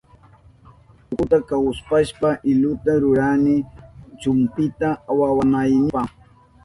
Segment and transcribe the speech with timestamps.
[1.11, 3.55] Utkuta kawpushpa iluta rurani
[4.21, 6.01] chumpita awanaynipa.